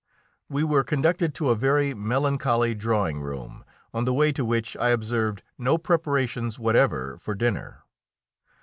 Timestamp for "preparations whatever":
5.77-7.19